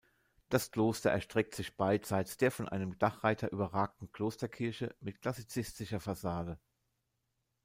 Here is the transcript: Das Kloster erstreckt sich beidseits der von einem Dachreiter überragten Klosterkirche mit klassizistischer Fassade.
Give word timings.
Das 0.49 0.71
Kloster 0.71 1.11
erstreckt 1.11 1.53
sich 1.53 1.75
beidseits 1.77 2.35
der 2.35 2.49
von 2.49 2.67
einem 2.67 2.97
Dachreiter 2.97 3.51
überragten 3.51 4.11
Klosterkirche 4.11 4.95
mit 4.99 5.21
klassizistischer 5.21 5.99
Fassade. 5.99 6.57